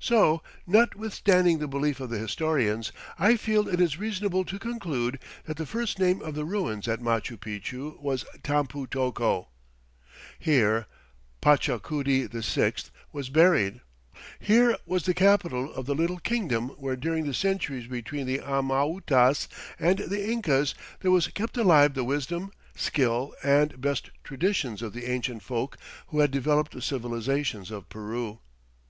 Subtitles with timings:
[0.00, 5.58] So, notwithstanding the belief of the historians, I feel it is reasonable to conclude that
[5.58, 9.48] the first name of the ruins at Machu Picchu was Tampu tocco.
[10.38, 10.86] Here
[11.42, 13.82] Pachacuti VI was buried;
[14.40, 19.48] here was the capital of the little kingdom where during the centuries between the Amautas
[19.78, 25.04] and the Incas there was kept alive the wisdom, skill, and best traditions of the
[25.12, 25.76] ancient folk
[26.06, 28.38] who had developed the civilization of Peru.